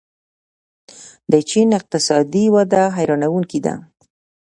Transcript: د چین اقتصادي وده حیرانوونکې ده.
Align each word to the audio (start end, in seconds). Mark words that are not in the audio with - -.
د 1.31 1.33
چین 1.49 1.67
اقتصادي 1.79 2.45
وده 2.55 2.83
حیرانوونکې 2.97 3.59
ده. 3.65 3.75